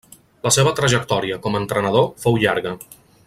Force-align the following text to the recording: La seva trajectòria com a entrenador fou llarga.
La 0.45 0.51
seva 0.55 0.71
trajectòria 0.79 1.37
com 1.45 1.57
a 1.57 1.61
entrenador 1.65 2.09
fou 2.25 2.43
llarga. 2.47 2.77